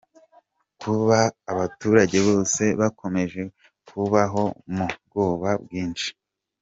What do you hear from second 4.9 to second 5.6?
bwoba